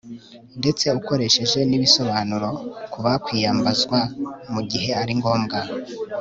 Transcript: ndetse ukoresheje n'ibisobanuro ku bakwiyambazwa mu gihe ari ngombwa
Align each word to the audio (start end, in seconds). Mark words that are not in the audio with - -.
ndetse 0.59 0.85
ukoresheje 0.99 1.59
n'ibisobanuro 1.69 2.49
ku 2.91 2.97
bakwiyambazwa 3.05 3.99
mu 4.53 4.61
gihe 4.71 4.89
ari 5.01 5.13
ngombwa 5.19 5.59